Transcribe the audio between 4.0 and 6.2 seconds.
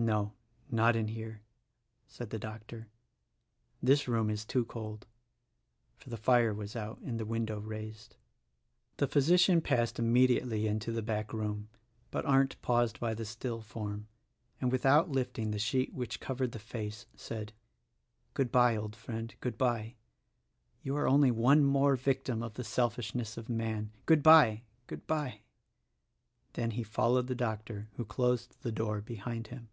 room is too cold (for the